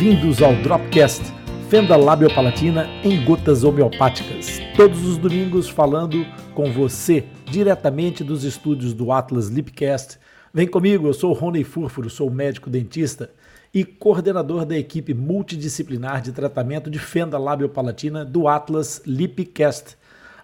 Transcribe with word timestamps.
Bem-vindos 0.00 0.40
ao 0.40 0.54
Dropcast, 0.54 1.24
fenda 1.68 1.96
labiopalatina 1.96 2.86
em 3.02 3.24
gotas 3.24 3.64
homeopáticas. 3.64 4.60
Todos 4.76 5.04
os 5.04 5.18
domingos 5.18 5.68
falando 5.68 6.24
com 6.54 6.70
você 6.70 7.24
diretamente 7.50 8.22
dos 8.22 8.44
estúdios 8.44 8.94
do 8.94 9.10
Atlas 9.10 9.48
Lipcast. 9.48 10.20
Vem 10.54 10.68
comigo, 10.68 11.08
eu 11.08 11.12
sou 11.12 11.32
Rony 11.32 11.64
Furfuro, 11.64 12.08
sou 12.08 12.30
médico 12.30 12.70
dentista 12.70 13.32
e 13.74 13.84
coordenador 13.84 14.64
da 14.64 14.78
equipe 14.78 15.12
multidisciplinar 15.12 16.22
de 16.22 16.30
tratamento 16.30 16.88
de 16.88 17.00
fenda 17.00 17.36
labiopalatina 17.36 18.24
do 18.24 18.46
Atlas 18.46 19.02
Lipcast. 19.04 19.96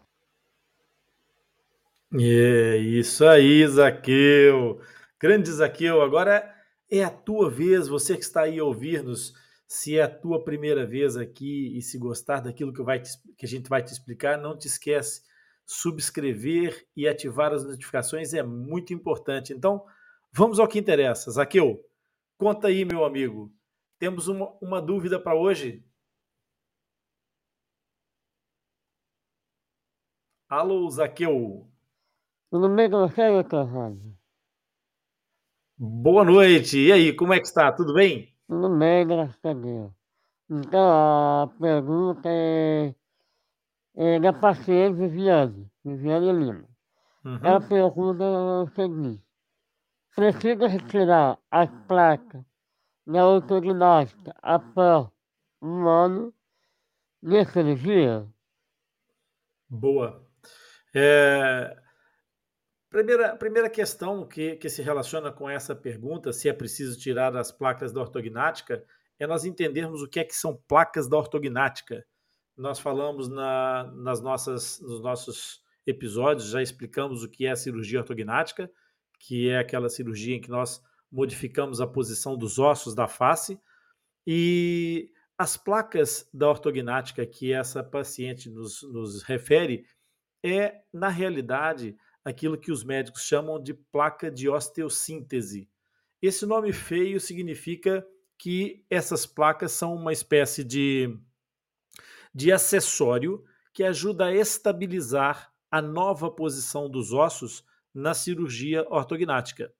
É 2.14 2.77
isso 2.78 3.27
aí, 3.27 3.66
Zaqueu. 3.66 4.80
Grande 5.20 5.50
Zaqueu, 5.53 6.00
agora 6.00 6.55
é 6.91 7.05
a 7.05 7.10
tua 7.10 7.50
vez, 7.50 7.86
você 7.86 8.16
que 8.16 8.25
está 8.25 8.42
aí 8.42 8.58
a 8.58 8.64
ouvir-nos. 8.64 9.34
Se 9.66 9.98
é 9.98 10.03
a 10.03 10.09
tua 10.09 10.43
primeira 10.43 10.87
vez 10.87 11.19
aqui 11.19 11.76
e 11.76 11.82
se 11.82 11.98
gostar 11.98 12.41
daquilo 12.41 12.72
que, 12.72 12.82
vai 12.82 12.98
te, 13.00 13.10
que 13.37 13.44
a 13.44 13.48
gente 13.48 13.69
vai 13.69 13.82
te 13.82 13.93
explicar, 13.93 14.38
não 14.38 14.56
te 14.56 14.66
esquece 14.66 15.20
subscrever 15.69 16.89
e 16.97 17.06
ativar 17.06 17.53
as 17.53 17.62
notificações 17.62 18.33
é 18.33 18.43
muito 18.43 18.95
importante. 18.95 19.53
Então, 19.53 19.84
vamos 20.33 20.59
ao 20.59 20.67
que 20.67 20.79
interessa. 20.79 21.31
Zaqueu, 21.31 21.84
conta 22.39 22.69
aí, 22.69 22.87
meu 22.87 23.05
amigo. 23.05 23.53
Temos 23.99 24.29
uma, 24.29 24.56
uma 24.62 24.81
dúvida 24.81 25.21
para 25.21 25.37
hoje? 25.37 25.84
Alô, 30.49 30.89
Zaqueu. 30.89 31.71
Tudo 32.50 32.75
bem 32.75 32.91
com 32.91 33.06
você, 33.06 33.29
doutor 33.29 33.69
Boa 35.77 36.25
noite. 36.25 36.79
E 36.79 36.91
aí, 36.91 37.12
como 37.15 37.35
é 37.35 37.39
que 37.39 37.47
está? 37.47 37.71
Tudo 37.71 37.93
bem? 37.93 38.35
Tudo 38.49 38.75
bem, 38.79 39.06
graças 39.06 39.45
a 39.45 39.53
Deus. 39.53 39.93
Então, 40.49 41.43
a 41.43 41.47
pergunta 41.61 42.27
é 42.27 42.95
é, 42.95 42.95
da 44.20 44.32
paciente 44.32 44.97
Viviane, 44.97 45.69
Viviane 45.84 46.32
Lima. 46.32 46.69
Uhum. 47.25 47.41
Ela 47.42 47.60
pergunta 47.60 48.25
o 48.25 48.69
seguinte, 48.69 49.22
precisa 50.14 50.69
retirar 50.69 51.38
as 51.50 51.69
placas 51.88 52.44
da 53.04 53.22
autodidática 53.22 54.32
após 54.41 55.08
um 55.60 55.88
ano 55.88 56.32
de 57.20 57.44
cirurgia? 57.47 58.25
Boa. 59.69 60.25
É, 60.94 61.76
primeira, 62.88 63.37
primeira 63.37 63.69
questão 63.69 64.26
que, 64.26 64.54
que 64.56 64.70
se 64.70 64.81
relaciona 64.81 65.32
com 65.32 65.50
essa 65.50 65.75
pergunta, 65.75 66.32
se 66.32 66.48
é 66.48 66.53
preciso 66.53 66.98
tirar 66.98 67.37
as 67.37 67.50
placas 67.50 67.92
da 67.92 68.00
ortognática, 68.00 68.84
é 69.19 69.26
nós 69.26 69.44
entendermos 69.44 70.03
o 70.03 70.08
que 70.08 70.20
é 70.20 70.25
que 70.25 70.37
são 70.37 70.56
placas 70.69 71.08
da 71.08 71.16
ortognática 71.16 72.06
nós 72.58 72.78
falamos 72.80 73.28
na, 73.28 73.84
nas 73.94 74.20
nossas, 74.20 74.80
nos 74.80 75.00
nossos 75.00 75.62
episódios, 75.86 76.50
já 76.50 76.60
explicamos 76.60 77.22
o 77.22 77.28
que 77.28 77.46
é 77.46 77.52
a 77.52 77.56
cirurgia 77.56 78.00
ortognática, 78.00 78.70
que 79.20 79.48
é 79.48 79.58
aquela 79.58 79.88
cirurgia 79.88 80.34
em 80.34 80.41
que 80.41 80.50
nós 80.50 80.82
modificamos 81.10 81.80
a 81.80 81.86
posição 81.86 82.36
dos 82.36 82.58
ossos 82.58 82.94
da 82.94 83.06
face. 83.06 83.58
E 84.26 85.10
as 85.38 85.56
placas 85.56 86.28
da 86.34 86.48
ortognática 86.48 87.24
que 87.24 87.52
essa 87.52 87.82
paciente 87.82 88.50
nos, 88.50 88.82
nos 88.82 89.22
refere 89.22 89.86
é, 90.44 90.82
na 90.92 91.08
realidade, 91.08 91.96
aquilo 92.25 92.58
que 92.58 92.72
os 92.72 92.84
médicos 92.84 93.22
chamam 93.22 93.62
de 93.62 93.72
placa 93.72 94.30
de 94.30 94.48
osteossíntese. 94.48 95.69
Esse 96.20 96.44
nome 96.44 96.72
feio 96.72 97.20
significa 97.20 98.04
que 98.36 98.84
essas 98.90 99.25
placas 99.25 99.72
são 99.72 99.94
uma 99.94 100.12
espécie 100.12 100.62
de 100.62 101.19
de 102.38 102.53
acessório 102.53 103.44
que 103.72 103.82
ajuda 103.82 104.26
a 104.26 104.32
estabilizar 104.32 105.53
a 105.69 105.82
nova 105.82 106.31
posição 106.31 106.88
dos 106.88 107.12
ossos 107.12 107.65
na 107.93 108.15
cirurgia 108.15 108.87
ortognática. 108.88 109.72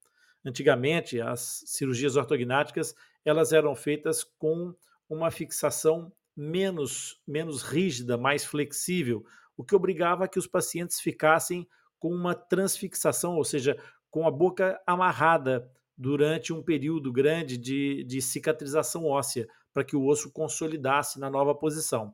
Antigamente, 0.45 1.21
as 1.21 1.63
cirurgias 1.67 2.17
ortognáticas 2.17 2.97
elas 3.25 3.53
eram 3.53 3.77
feitas 3.77 4.25
com 4.25 4.75
uma 5.09 5.31
fixação 5.31 6.13
menos, 6.37 7.23
menos 7.25 7.63
rígida, 7.63 8.19
mais 8.19 8.45
flexível, 8.45 9.25
o 9.57 9.63
que 9.63 9.77
obrigava 9.77 10.27
que 10.27 10.39
os 10.41 10.49
pacientes 10.49 11.01
ficassem 11.01 11.65
com 11.97 12.13
uma 12.13 12.35
transfixação, 12.35 13.37
ou 13.37 13.45
seja, 13.45 13.81
com 14.11 14.27
a 14.27 14.33
boca 14.33 14.83
amarrada 14.85 15.71
durante 15.97 16.53
um 16.53 16.61
período 16.61 17.13
grande 17.13 17.57
de, 17.57 18.03
de 18.03 18.21
cicatrização 18.21 19.07
óssea, 19.07 19.49
para 19.73 19.85
que 19.85 19.95
o 19.95 20.05
osso 20.05 20.33
consolidasse 20.33 21.21
na 21.21 21.31
nova 21.31 21.55
posição. 21.55 22.13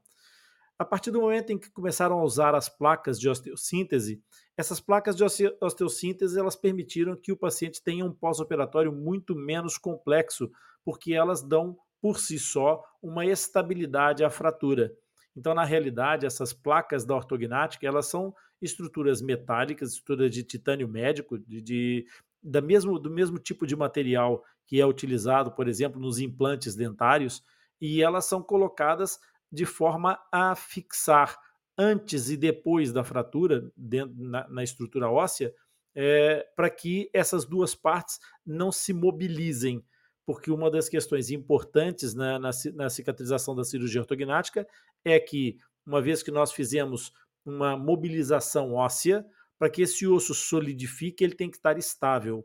A 0.77 0.85
partir 0.85 1.13
do 1.13 1.21
momento 1.21 1.51
em 1.51 1.59
que 1.59 1.71
começaram 1.71 2.19
a 2.19 2.25
usar 2.25 2.55
as 2.55 2.69
placas 2.69 3.19
de 3.19 3.29
osteossíntese, 3.29 4.21
essas 4.57 4.81
placas 4.81 5.15
de 5.17 5.23
osteossíntese 5.61 6.39
elas 6.39 6.57
permitiram 6.57 7.17
que 7.17 7.31
o 7.31 7.37
paciente 7.37 7.83
tenha 7.83 8.05
um 8.05 8.13
pós-operatório 8.13 8.93
muito 8.93 9.37
menos 9.37 9.79
complexo, 9.79 10.51
porque 10.85 11.15
elas 11.15 11.43
dão 11.43 11.77
por 12.01 12.19
si 12.19 12.39
só 12.39 12.83
uma 13.01 13.25
estabilidade 13.25 14.25
à 14.25 14.31
fratura. 14.31 14.93
Então, 15.37 15.55
na 15.55 15.65
realidade, 15.65 16.27
essas 16.27 16.53
placas 16.53 17.05
da 17.05 17.15
ortognática 17.15 17.87
elas 17.87 18.07
são 18.07 18.35
estruturas 18.61 19.23
metálicas, 19.23 19.93
estruturas 19.93 20.31
de 20.31 20.43
titânio 20.43 20.89
médico, 20.89 21.39
de, 21.39 21.61
de 21.61 22.07
da 22.43 22.61
mesmo, 22.61 22.99
do 22.99 23.11
mesmo 23.11 23.39
tipo 23.39 23.67
de 23.67 23.75
material 23.75 24.45
que 24.67 24.81
é 24.81 24.87
utilizado, 24.87 25.53
por 25.53 25.69
exemplo, 25.69 26.01
nos 26.01 26.19
implantes 26.19 26.75
dentários, 26.75 27.43
e 27.81 28.03
elas 28.03 28.27
são 28.27 28.43
colocadas 28.43 29.19
de 29.55 29.65
forma 29.65 30.19
a 30.33 30.55
fixar 30.55 31.39
antes 31.79 32.29
e 32.29 32.37
depois 32.37 32.93
da 32.93 33.05
fratura 33.05 33.71
dentro, 33.77 34.15
na, 34.17 34.49
na 34.49 34.63
estrutura 34.63 35.11
óssea, 35.11 35.55
é, 35.95 36.47
para 36.57 36.69
que 36.69 37.09
essas 37.13 37.45
duas 37.45 37.75
partes 37.75 38.19
não 38.45 38.73
se 38.73 38.93
mobilizem, 38.93 39.85
porque 40.27 40.51
uma 40.51 40.71
das 40.71 40.89
questões 40.89 41.31
importantes 41.31 42.15
na, 42.15 42.39
na, 42.39 42.51
na 42.75 42.91
cicatrização 42.91 43.55
da 43.55 43.65
cirurgia 43.65 44.01
ortognática 44.01 44.67
é 45.05 45.21
que, 45.21 45.59
uma 45.87 46.01
vez 46.01 46.23
que 46.23 46.31
nós 46.31 46.53
fizemos 46.53 47.13
uma 47.45 47.77
mobilização 47.77 48.75
óssea, 48.75 49.25
para 49.59 49.71
que 49.71 49.83
esse 49.83 50.07
osso 50.07 50.35
solidifique, 50.35 51.23
ele 51.23 51.35
tem 51.35 51.51
que 51.51 51.57
estar 51.57 51.79
estável. 51.79 52.45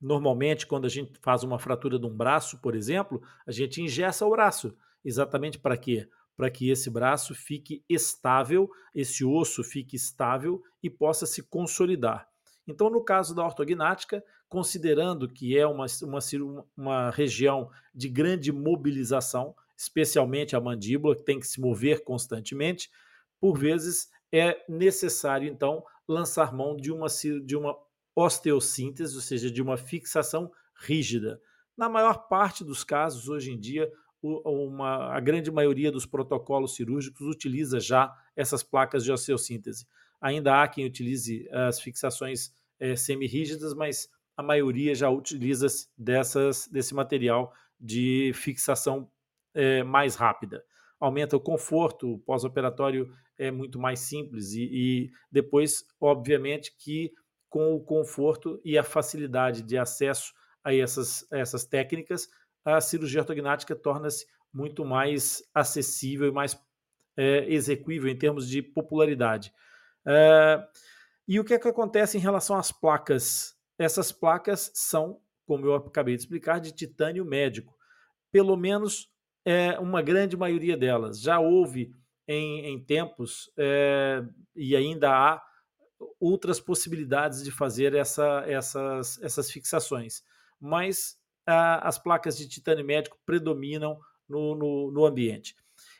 Normalmente, 0.00 0.66
quando 0.66 0.86
a 0.86 0.88
gente 0.88 1.18
faz 1.20 1.42
uma 1.44 1.58
fratura 1.58 1.98
de 1.98 2.06
um 2.06 2.14
braço, 2.14 2.60
por 2.60 2.74
exemplo, 2.74 3.22
a 3.46 3.52
gente 3.52 3.80
ingessa 3.80 4.26
o 4.26 4.30
braço. 4.30 4.76
Exatamente 5.04 5.58
para 5.58 5.76
quê? 5.76 6.08
Para 6.36 6.50
que 6.50 6.70
esse 6.70 6.90
braço 6.90 7.34
fique 7.34 7.84
estável, 7.88 8.68
esse 8.94 9.24
osso 9.24 9.62
fique 9.62 9.94
estável 9.94 10.62
e 10.82 10.90
possa 10.90 11.26
se 11.26 11.42
consolidar. 11.42 12.28
Então, 12.66 12.88
no 12.88 13.04
caso 13.04 13.34
da 13.34 13.44
ortognática, 13.44 14.24
considerando 14.48 15.28
que 15.28 15.56
é 15.56 15.66
uma, 15.66 15.86
uma, 16.02 16.18
uma 16.76 17.10
região 17.10 17.70
de 17.94 18.08
grande 18.08 18.50
mobilização, 18.50 19.54
especialmente 19.76 20.56
a 20.56 20.60
mandíbula, 20.60 21.16
que 21.16 21.24
tem 21.24 21.38
que 21.38 21.46
se 21.46 21.60
mover 21.60 22.02
constantemente, 22.04 22.90
por 23.40 23.58
vezes 23.58 24.08
é 24.32 24.64
necessário, 24.68 25.46
então, 25.46 25.84
lançar 26.08 26.52
mão 26.52 26.76
de 26.76 26.90
uma, 26.90 27.06
de 27.44 27.56
uma 27.56 27.76
osteossíntese, 28.16 29.14
ou 29.14 29.20
seja, 29.20 29.50
de 29.50 29.60
uma 29.60 29.76
fixação 29.76 30.50
rígida. 30.74 31.40
Na 31.76 31.88
maior 31.88 32.28
parte 32.28 32.64
dos 32.64 32.84
casos, 32.84 33.28
hoje 33.28 33.52
em 33.52 33.58
dia, 33.58 33.90
uma, 34.24 35.14
a 35.14 35.20
grande 35.20 35.50
maioria 35.50 35.92
dos 35.92 36.06
protocolos 36.06 36.74
cirúrgicos 36.74 37.26
utiliza 37.26 37.78
já 37.78 38.14
essas 38.34 38.62
placas 38.62 39.04
de 39.04 39.12
osteossíntese. 39.12 39.86
Ainda 40.20 40.62
há 40.62 40.68
quem 40.68 40.86
utilize 40.86 41.46
as 41.50 41.80
fixações 41.80 42.52
é, 42.80 42.96
semi-rígidas, 42.96 43.74
mas 43.74 44.08
a 44.36 44.42
maioria 44.42 44.94
já 44.94 45.10
utiliza 45.10 45.66
dessas, 45.96 46.66
desse 46.68 46.94
material 46.94 47.52
de 47.78 48.32
fixação 48.34 49.10
é, 49.52 49.82
mais 49.82 50.16
rápida. 50.16 50.64
Aumenta 50.98 51.36
o 51.36 51.40
conforto, 51.40 52.14
o 52.14 52.18
pós-operatório 52.18 53.12
é 53.36 53.50
muito 53.50 53.78
mais 53.78 54.00
simples 54.00 54.52
e, 54.52 54.62
e 54.72 55.10
depois, 55.30 55.84
obviamente, 56.00 56.74
que 56.78 57.12
com 57.50 57.74
o 57.74 57.80
conforto 57.80 58.60
e 58.64 58.78
a 58.78 58.82
facilidade 58.82 59.62
de 59.62 59.76
acesso 59.76 60.32
a 60.64 60.74
essas, 60.74 61.30
a 61.30 61.38
essas 61.38 61.64
técnicas, 61.64 62.28
a 62.64 62.80
cirurgia 62.80 63.20
ortognática 63.20 63.74
torna-se 63.76 64.26
muito 64.52 64.84
mais 64.84 65.42
acessível 65.52 66.28
e 66.28 66.32
mais 66.32 66.58
é, 67.16 67.44
execuível 67.52 68.08
em 68.08 68.16
termos 68.16 68.48
de 68.48 68.62
popularidade. 68.62 69.52
É, 70.06 70.66
e 71.26 71.40
o 71.40 71.44
que 71.44 71.54
é 71.54 71.58
que 71.58 71.68
acontece 71.68 72.16
em 72.16 72.20
relação 72.20 72.56
às 72.56 72.70
placas? 72.70 73.56
Essas 73.78 74.12
placas 74.12 74.70
são, 74.74 75.20
como 75.46 75.66
eu 75.66 75.74
acabei 75.74 76.14
de 76.14 76.22
explicar, 76.22 76.60
de 76.60 76.72
titânio 76.72 77.24
médico. 77.24 77.74
Pelo 78.30 78.56
menos 78.56 79.10
é, 79.44 79.78
uma 79.78 80.02
grande 80.02 80.36
maioria 80.36 80.76
delas. 80.76 81.20
Já 81.20 81.38
houve 81.38 81.94
em, 82.26 82.66
em 82.66 82.82
tempos, 82.82 83.50
é, 83.56 84.22
e 84.54 84.74
ainda 84.74 85.10
há 85.10 85.42
outras 86.20 86.60
possibilidades 86.60 87.42
de 87.42 87.50
fazer 87.50 87.94
essa, 87.94 88.44
essas, 88.46 89.22
essas 89.22 89.50
fixações. 89.50 90.22
Mas 90.60 91.18
a, 91.46 91.86
as 91.86 91.98
placas 91.98 92.36
de 92.36 92.48
titânio 92.48 92.84
médico 92.84 93.18
predominam 93.24 93.98
no, 94.28 94.54
no, 94.54 94.90
no 94.90 95.04
ambiente. 95.04 95.56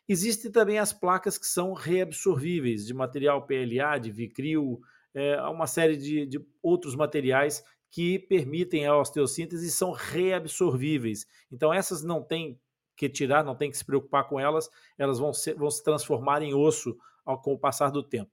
Existem 0.09 0.51
também 0.51 0.79
as 0.79 0.93
placas 0.93 1.39
que 1.39 1.47
são 1.47 1.73
reabsorvíveis, 1.73 2.87
de 2.87 2.93
material 2.93 3.47
PLA, 3.47 3.99
de 3.99 4.11
Vicril, 4.11 4.81
é, 5.15 5.41
uma 5.43 5.67
série 5.67 5.97
de, 5.97 6.27
de 6.27 6.47
outros 6.63 6.95
materiais 6.95 7.65
que 7.91 8.19
permitem 8.19 8.87
a 8.87 8.97
osteossíntese 8.97 9.69
e 9.69 9.71
são 9.71 9.93
reabsorvíveis. 9.93 11.27
Então, 11.51 11.73
essas 11.73 12.03
não 12.03 12.23
tem 12.23 12.61
que 12.97 13.09
tirar, 13.09 13.45
não 13.45 13.55
tem 13.55 13.71
que 13.71 13.79
se 13.79 13.85
preocupar 13.85 14.29
com 14.29 14.39
elas, 14.39 14.69
elas 14.99 15.19
vão, 15.19 15.33
ser, 15.33 15.55
vão 15.55 15.71
se 15.71 15.83
transformar 15.83 16.43
em 16.43 16.55
osso 16.55 16.97
ao, 17.25 17.41
com 17.41 17.53
o 17.53 17.59
passar 17.59 17.91
do 17.91 18.03
tempo. 18.03 18.31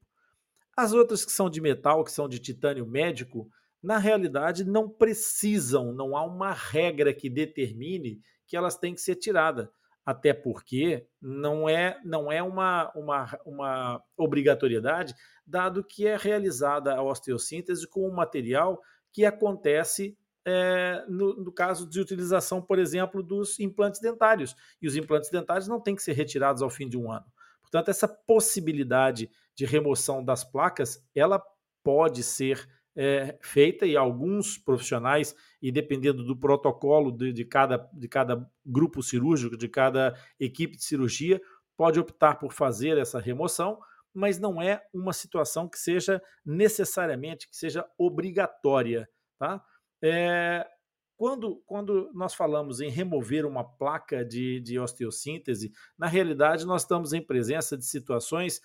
As 0.75 0.93
outras 0.93 1.23
que 1.23 1.31
são 1.31 1.49
de 1.49 1.61
metal, 1.61 2.03
que 2.03 2.11
são 2.11 2.27
de 2.27 2.39
titânio 2.39 2.85
médico, 2.85 3.49
na 3.81 3.97
realidade 3.97 4.63
não 4.63 4.87
precisam, 4.87 5.91
não 5.91 6.15
há 6.15 6.23
uma 6.23 6.53
regra 6.53 7.13
que 7.13 7.29
determine 7.29 8.21
que 8.45 8.55
elas 8.55 8.77
têm 8.77 8.93
que 8.93 9.01
ser 9.01 9.15
tiradas. 9.15 9.67
Até 10.05 10.33
porque 10.33 11.07
não 11.21 11.69
é, 11.69 11.99
não 12.03 12.31
é 12.31 12.41
uma, 12.41 12.91
uma, 12.95 13.39
uma 13.45 14.03
obrigatoriedade, 14.17 15.13
dado 15.45 15.83
que 15.83 16.07
é 16.07 16.17
realizada 16.17 16.95
a 16.95 17.03
osteossíntese 17.03 17.87
com 17.87 18.07
um 18.07 18.13
material 18.13 18.81
que 19.11 19.25
acontece 19.25 20.17
é, 20.43 21.05
no, 21.07 21.35
no, 21.35 21.51
caso 21.51 21.87
de 21.87 21.99
utilização, 21.99 22.61
por 22.61 22.79
exemplo, 22.79 23.21
dos 23.21 23.59
implantes 23.59 24.01
dentários. 24.01 24.55
E 24.81 24.87
os 24.87 24.95
implantes 24.95 25.29
dentários 25.29 25.67
não 25.67 25.79
têm 25.79 25.95
que 25.95 26.01
ser 26.01 26.13
retirados 26.13 26.63
ao 26.63 26.69
fim 26.69 26.89
de 26.89 26.97
um 26.97 27.11
ano. 27.11 27.25
Portanto, 27.61 27.89
essa 27.89 28.07
possibilidade 28.07 29.29
de 29.55 29.65
remoção 29.65 30.23
das 30.23 30.43
placas, 30.43 31.03
ela 31.15 31.41
pode 31.83 32.23
ser 32.23 32.67
é, 32.95 33.37
feita 33.41 33.85
e 33.85 33.95
alguns 33.95 34.57
profissionais, 34.57 35.35
e 35.61 35.71
dependendo 35.71 36.23
do 36.23 36.35
protocolo 36.35 37.11
de, 37.11 37.31
de, 37.31 37.45
cada, 37.45 37.89
de 37.93 38.07
cada 38.07 38.49
grupo 38.65 39.01
cirúrgico, 39.01 39.57
de 39.57 39.67
cada 39.67 40.15
equipe 40.39 40.75
de 40.75 40.83
cirurgia, 40.83 41.41
pode 41.77 41.99
optar 41.99 42.35
por 42.35 42.51
fazer 42.51 42.97
essa 42.97 43.19
remoção, 43.19 43.79
mas 44.13 44.39
não 44.39 44.61
é 44.61 44.83
uma 44.93 45.13
situação 45.13 45.69
que 45.69 45.79
seja 45.79 46.21
necessariamente, 46.45 47.47
que 47.49 47.55
seja 47.55 47.85
obrigatória. 47.97 49.09
Tá? 49.39 49.63
É, 50.03 50.67
quando, 51.15 51.61
quando 51.65 52.11
nós 52.13 52.33
falamos 52.33 52.81
em 52.81 52.89
remover 52.89 53.45
uma 53.45 53.63
placa 53.63 54.25
de, 54.25 54.59
de 54.59 54.79
osteossíntese, 54.79 55.71
na 55.97 56.07
realidade 56.07 56.65
nós 56.65 56.81
estamos 56.81 57.13
em 57.13 57.21
presença 57.21 57.77
de 57.77 57.85
situações 57.85 58.59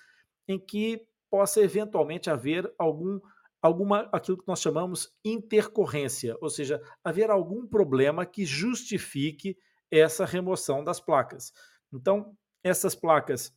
em 0.48 0.58
que 0.58 1.06
possa 1.30 1.60
eventualmente 1.60 2.30
haver 2.30 2.72
algum 2.78 3.20
alguma 3.60 4.08
aquilo 4.12 4.38
que 4.38 4.46
nós 4.46 4.60
chamamos 4.60 5.12
intercorrência, 5.24 6.36
ou 6.40 6.48
seja, 6.48 6.80
haver 7.02 7.30
algum 7.30 7.66
problema 7.66 8.26
que 8.26 8.44
justifique 8.44 9.56
essa 9.90 10.24
remoção 10.24 10.84
das 10.84 11.00
placas. 11.00 11.52
Então, 11.92 12.36
essas 12.62 12.94
placas 12.94 13.56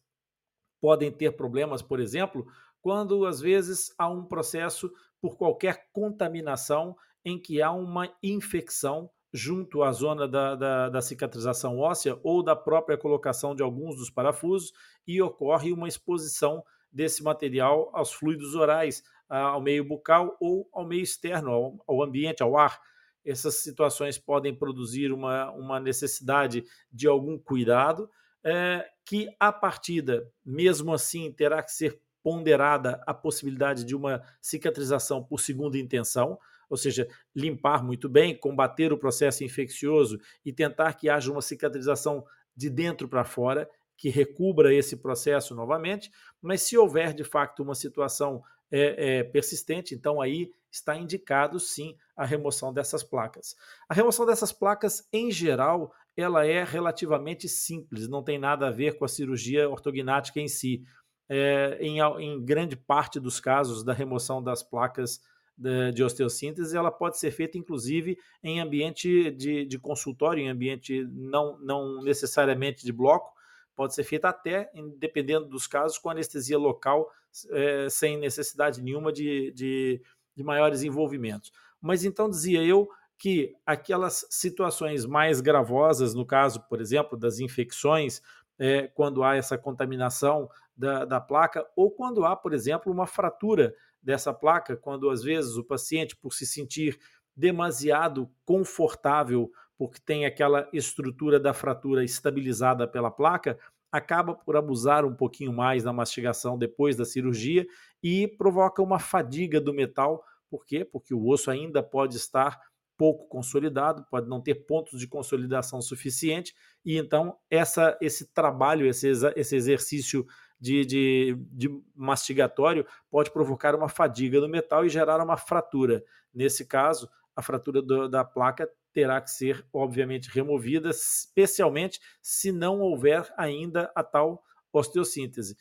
podem 0.81 1.11
ter 1.11 1.35
problemas, 1.35 1.81
por 1.81 1.99
exemplo, 1.99 2.45
quando 2.81 3.25
às 3.25 3.41
vezes 3.41 3.93
há 3.97 4.07
um 4.09 4.25
processo 4.25 4.91
por 5.21 5.37
qualquer 5.37 5.89
contaminação 5.91 6.95
em 7.25 7.39
que 7.39 7.61
há 7.61 7.71
uma 7.71 8.09
infecção 8.23 9.09
junto 9.31 9.83
à 9.83 9.91
zona 9.91 10.27
da, 10.27 10.55
da, 10.55 10.89
da, 10.89 11.01
cicatrização 11.01 11.77
óssea 11.77 12.19
ou 12.23 12.41
da 12.41 12.55
própria 12.55 12.97
colocação 12.97 13.53
de 13.53 13.61
alguns 13.61 13.95
dos 13.95 14.09
parafusos 14.09 14.71
e 15.05 15.21
ocorre 15.21 15.71
uma 15.71 15.87
exposição 15.87 16.63
desse 16.91 17.21
material 17.21 17.91
aos 17.93 18.11
fluidos 18.11 18.55
orais, 18.55 19.03
ao 19.29 19.61
meio 19.61 19.85
bucal 19.85 20.35
ou 20.39 20.67
ao 20.73 20.85
meio 20.85 21.03
externo, 21.03 21.51
ao, 21.51 21.85
ao 21.87 22.03
ambiente, 22.03 22.41
ao 22.41 22.57
ar. 22.57 22.79
Essas 23.23 23.55
situações 23.55 24.17
podem 24.17 24.55
produzir 24.55 25.11
uma, 25.11 25.51
uma 25.51 25.79
necessidade 25.79 26.63
de 26.91 27.07
algum 27.07 27.37
cuidado, 27.37 28.09
é, 28.43 28.85
que 29.05 29.27
a 29.39 29.51
partida, 29.51 30.27
mesmo 30.43 30.93
assim, 30.93 31.31
terá 31.31 31.61
que 31.61 31.71
ser 31.71 31.99
ponderada 32.23 33.01
a 33.05 33.13
possibilidade 33.13 33.85
de 33.85 33.95
uma 33.95 34.21
cicatrização 34.41 35.23
por 35.23 35.39
segunda 35.39 35.77
intenção, 35.77 36.37
ou 36.69 36.77
seja, 36.77 37.07
limpar 37.35 37.83
muito 37.83 38.07
bem, 38.07 38.37
combater 38.37 38.93
o 38.93 38.97
processo 38.97 39.43
infeccioso 39.43 40.19
e 40.45 40.53
tentar 40.53 40.93
que 40.93 41.09
haja 41.09 41.31
uma 41.31 41.41
cicatrização 41.41 42.23
de 42.55 42.69
dentro 42.69 43.07
para 43.07 43.23
fora 43.23 43.69
que 43.97 44.09
recubra 44.09 44.73
esse 44.73 44.95
processo 44.95 45.53
novamente, 45.53 46.09
mas 46.41 46.61
se 46.61 46.77
houver 46.77 47.13
de 47.13 47.23
facto 47.23 47.61
uma 47.61 47.75
situação 47.75 48.41
é, 48.71 49.19
é, 49.19 49.23
persistente, 49.23 49.95
então 49.95 50.21
aí 50.21 50.51
está 50.71 50.95
indicado 50.95 51.59
sim 51.59 51.95
a 52.15 52.25
remoção 52.25 52.71
dessas 52.71 53.03
placas. 53.03 53.55
A 53.87 53.93
remoção 53.93 54.25
dessas 54.25 54.51
placas, 54.51 55.07
em 55.11 55.31
geral, 55.31 55.91
ela 56.15 56.45
é 56.45 56.63
relativamente 56.63 57.47
simples, 57.47 58.07
não 58.07 58.23
tem 58.23 58.37
nada 58.37 58.67
a 58.67 58.71
ver 58.71 58.97
com 58.97 59.05
a 59.05 59.07
cirurgia 59.07 59.69
ortognática 59.69 60.39
em 60.39 60.47
si. 60.47 60.83
É, 61.27 61.77
em, 61.79 61.99
em, 61.99 62.43
grande 62.43 62.75
parte 62.75 63.19
dos 63.19 63.39
casos 63.39 63.83
da 63.83 63.93
remoção 63.93 64.41
das 64.41 64.63
placas 64.63 65.21
de, 65.55 65.91
de, 65.91 66.03
osteossíntese, 66.03 66.75
ela 66.75 66.89
pode 66.89 67.19
ser 67.19 67.29
feita 67.29 67.57
inclusive 67.57 68.17
em 68.43 68.59
ambiente 68.59 69.29
de, 69.31 69.65
de 69.65 69.77
consultório, 69.77 70.41
em 70.41 70.49
ambiente 70.49 71.05
não, 71.11 71.59
não 71.59 72.01
necessariamente 72.01 72.83
de 72.83 72.91
bloco, 72.91 73.31
pode 73.79 73.95
ser 73.95 74.03
feita 74.03 74.27
até, 74.27 74.69
dependendo 74.97 75.45
dos 75.45 75.65
casos, 75.65 75.97
com 75.97 76.09
anestesia 76.09 76.57
local, 76.57 77.09
é, 77.49 77.87
sem 77.89 78.17
necessidade 78.17 78.81
nenhuma 78.81 79.09
de, 79.09 79.53
de, 79.53 80.01
de 80.35 80.43
maiores 80.43 80.83
envolvimentos. 80.83 81.49
Mas 81.79 82.03
então 82.03 82.29
dizia 82.29 82.61
eu 82.61 82.89
que 83.17 83.55
aquelas 83.65 84.27
situações 84.29 85.05
mais 85.05 85.39
gravosas, 85.39 86.13
no 86.13 86.25
caso, 86.25 86.59
por 86.67 86.81
exemplo, 86.81 87.17
das 87.17 87.39
infecções, 87.39 88.21
é, 88.59 88.85
quando 88.87 89.23
há 89.23 89.37
essa 89.37 89.57
contaminação 89.57 90.49
da, 90.75 91.05
da, 91.05 91.21
placa, 91.21 91.65
ou 91.73 91.89
quando 91.89 92.25
há, 92.25 92.35
por 92.35 92.51
exemplo, 92.51 92.91
uma 92.91 93.07
fratura 93.07 93.73
dessa 94.03 94.33
placa, 94.33 94.75
quando 94.75 95.09
às 95.09 95.23
vezes 95.23 95.55
o 95.55 95.63
paciente, 95.63 96.17
por 96.17 96.33
se 96.33 96.45
sentir 96.45 96.99
demasiado 97.33 98.29
confortável 98.43 99.49
porque 99.79 99.97
tem 100.05 100.25
aquela 100.25 100.67
estrutura 100.73 101.39
da 101.39 101.53
fratura 101.53 102.03
estabilizada 102.03 102.85
pela 102.85 103.09
placa, 103.09 103.57
acaba 103.89 104.35
por 104.35 104.57
abusar 104.57 105.05
um 105.05 105.15
pouquinho 105.15 105.53
mais 105.53 105.85
na 105.85 105.93
mastigação 105.93 106.57
depois 106.57 106.97
da 106.97 107.05
cirurgia 107.05 107.65
e 108.03 108.27
provoca 108.27 108.83
uma 108.83 108.99
fadiga 108.99 109.61
do 109.61 109.73
metal. 109.73 110.21
Por 110.49 110.65
quê? 110.65 110.83
Porque 110.83 111.13
o 111.13 111.25
osso 111.25 111.49
ainda 111.49 111.81
pode 111.81 112.17
estar 112.17 112.59
pouco 112.97 113.29
consolidado, 113.29 114.05
pode 114.11 114.27
não 114.27 114.41
ter 114.41 114.55
pontos 114.55 114.99
de 114.99 115.07
consolidação 115.07 115.81
suficiente, 115.81 116.53
e 116.83 116.97
então 116.97 117.37
essa, 117.49 117.97
esse 118.01 118.27
trabalho, 118.33 118.85
esse, 118.85 119.09
esse 119.37 119.55
exercício 119.55 120.27
de, 120.59 120.85
de, 120.85 121.37
de 121.53 121.69
mastigatório 121.95 122.85
pode 123.09 123.31
provocar 123.31 123.73
uma 123.73 123.87
fadiga 123.87 124.41
no 124.41 124.49
metal 124.49 124.85
e 124.85 124.89
gerar 124.89 125.23
uma 125.23 125.37
fratura. 125.37 126.03
Nesse 126.33 126.65
caso, 126.65 127.09
a 127.33 127.41
fratura 127.41 127.81
do, 127.81 128.09
da 128.09 128.25
placa 128.25 128.69
terá 128.93 129.21
que 129.21 129.31
ser, 129.31 129.65
obviamente, 129.71 130.29
removida, 130.29 130.89
especialmente 130.89 131.99
se 132.21 132.51
não 132.51 132.79
houver 132.79 133.31
ainda 133.37 133.91
a 133.95 134.03
tal 134.03 134.43
osteossíntese. 134.71 135.55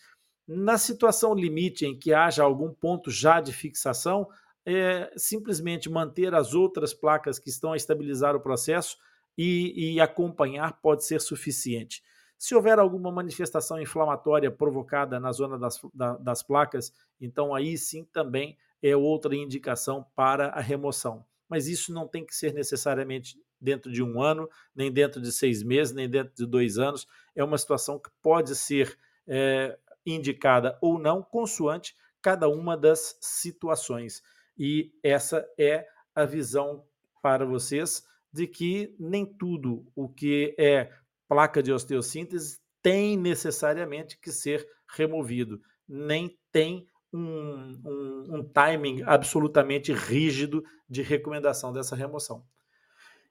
Na 0.46 0.78
situação 0.78 1.34
limite 1.34 1.84
em 1.84 1.98
que 1.98 2.14
haja 2.14 2.42
algum 2.42 2.72
ponto 2.72 3.10
já 3.10 3.40
de 3.40 3.52
fixação, 3.52 4.28
é, 4.64 5.10
simplesmente 5.16 5.88
manter 5.88 6.34
as 6.34 6.54
outras 6.54 6.92
placas 6.92 7.38
que 7.38 7.50
estão 7.50 7.72
a 7.72 7.76
estabilizar 7.76 8.34
o 8.34 8.40
processo 8.40 8.96
e, 9.36 9.94
e 9.94 10.00
acompanhar 10.00 10.80
pode 10.80 11.04
ser 11.04 11.20
suficiente. 11.20 12.02
Se 12.38 12.54
houver 12.54 12.78
alguma 12.78 13.10
manifestação 13.10 13.80
inflamatória 13.80 14.50
provocada 14.50 15.18
na 15.18 15.32
zona 15.32 15.58
das, 15.58 15.80
da, 15.92 16.16
das 16.18 16.42
placas, 16.42 16.92
então 17.20 17.54
aí 17.54 17.76
sim 17.76 18.04
também 18.04 18.56
é 18.82 18.96
outra 18.96 19.34
indicação 19.34 20.06
para 20.14 20.48
a 20.48 20.60
remoção. 20.60 21.24
Mas 21.48 21.66
isso 21.66 21.92
não 21.92 22.06
tem 22.06 22.24
que 22.24 22.34
ser 22.34 22.52
necessariamente 22.52 23.40
dentro 23.60 23.90
de 23.90 24.02
um 24.02 24.20
ano, 24.20 24.48
nem 24.74 24.92
dentro 24.92 25.20
de 25.20 25.32
seis 25.32 25.62
meses, 25.62 25.94
nem 25.94 26.08
dentro 26.08 26.34
de 26.34 26.46
dois 26.46 26.78
anos. 26.78 27.06
É 27.34 27.42
uma 27.42 27.58
situação 27.58 27.98
que 27.98 28.10
pode 28.22 28.54
ser 28.54 28.98
é, 29.26 29.78
indicada 30.04 30.78
ou 30.80 30.98
não, 30.98 31.22
consoante 31.22 31.94
cada 32.20 32.48
uma 32.48 32.76
das 32.76 33.16
situações. 33.20 34.22
E 34.56 34.92
essa 35.02 35.48
é 35.58 35.86
a 36.14 36.24
visão 36.24 36.84
para 37.22 37.44
vocês 37.44 38.04
de 38.32 38.46
que 38.46 38.94
nem 38.98 39.24
tudo 39.24 39.86
o 39.94 40.08
que 40.08 40.54
é 40.58 40.92
placa 41.28 41.62
de 41.62 41.72
osteossíntese 41.72 42.60
tem 42.82 43.16
necessariamente 43.16 44.18
que 44.18 44.30
ser 44.30 44.66
removido, 44.88 45.60
nem 45.86 46.38
tem 46.50 46.86
um, 47.12 47.80
um, 47.84 48.36
um, 48.36 48.44
timing 48.44 49.02
absolutamente 49.02 49.92
rígido 49.92 50.64
de 50.88 51.02
recomendação 51.02 51.72
dessa 51.72 51.96
remoção. 51.96 52.44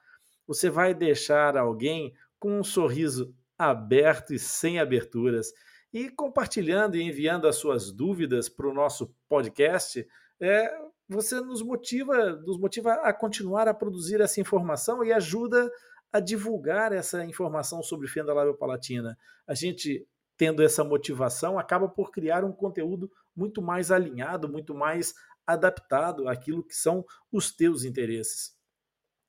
Você 0.48 0.70
vai 0.70 0.94
deixar 0.94 1.56
alguém 1.56 2.14
com 2.40 2.60
um 2.60 2.64
sorriso 2.64 3.34
aberto 3.58 4.34
e 4.34 4.40
sem 4.40 4.80
aberturas. 4.80 5.54
E 5.96 6.10
compartilhando 6.10 6.98
e 6.98 7.02
enviando 7.02 7.48
as 7.48 7.56
suas 7.56 7.90
dúvidas 7.90 8.50
para 8.50 8.68
o 8.68 8.74
nosso 8.74 9.16
podcast, 9.30 10.06
é, 10.42 10.70
você 11.08 11.40
nos 11.40 11.62
motiva, 11.62 12.36
nos 12.36 12.60
motiva 12.60 12.96
a 12.96 13.14
continuar 13.14 13.70
a 13.70 13.74
produzir 13.74 14.20
essa 14.20 14.42
informação 14.42 15.06
e 15.06 15.14
ajuda 15.14 15.72
a 16.12 16.20
divulgar 16.20 16.92
essa 16.92 17.24
informação 17.24 17.82
sobre 17.82 18.10
fenda 18.10 18.34
labiopalatina. 18.34 19.18
A 19.48 19.54
gente 19.54 20.06
tendo 20.36 20.62
essa 20.62 20.84
motivação 20.84 21.58
acaba 21.58 21.88
por 21.88 22.12
criar 22.12 22.44
um 22.44 22.52
conteúdo 22.52 23.10
muito 23.34 23.62
mais 23.62 23.90
alinhado, 23.90 24.50
muito 24.50 24.76
mais 24.76 25.14
adaptado 25.48 26.28
àquilo 26.28 26.62
que 26.62 26.76
são 26.76 27.06
os 27.32 27.56
teus 27.56 27.86
interesses. 27.86 28.55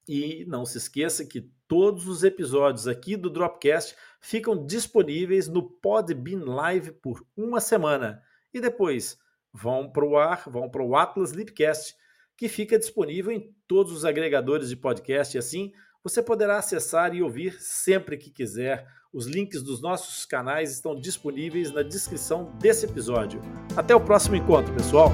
E 0.09 0.45
não 0.47 0.65
se 0.65 0.79
esqueça 0.79 1.25
que 1.25 1.51
todos 1.67 2.07
os 2.07 2.23
episódios 2.23 2.87
aqui 2.87 3.17
do 3.17 3.29
Dropcast 3.29 3.97
ficam 4.21 4.65
disponíveis 4.65 5.49
no 5.49 5.63
Podbean 5.63 6.45
Live 6.45 6.93
por 6.93 7.25
uma 7.37 7.61
semana. 7.61 8.23
E 8.55 8.61
depois 8.61 9.19
vão 9.53 9.91
para 9.91 10.05
o 10.05 10.17
ar, 10.17 10.45
vão 10.49 10.71
para 10.71 10.83
o 10.83 10.95
Atlas 10.95 11.33
Lipcast, 11.33 11.95
que 12.37 12.49
fica 12.49 12.79
disponível 12.79 13.33
em 13.33 13.55
todos 13.67 13.93
os 13.93 14.05
agregadores 14.05 14.69
de 14.69 14.77
podcast. 14.77 15.37
E 15.37 15.39
assim 15.39 15.73
você 16.03 16.23
poderá 16.23 16.59
acessar 16.59 17.15
e 17.15 17.23
ouvir 17.23 17.61
sempre 17.61 18.17
que 18.17 18.31
quiser. 18.31 18.87
Os 19.13 19.27
links 19.27 19.63
dos 19.63 19.81
nossos 19.81 20.25
canais 20.25 20.71
estão 20.71 20.95
disponíveis 20.95 21.73
na 21.73 21.83
descrição 21.83 22.53
desse 22.61 22.87
episódio. 22.87 23.41
Até 23.77 23.95
o 23.95 24.01
próximo 24.01 24.37
encontro, 24.37 24.73
pessoal! 24.75 25.11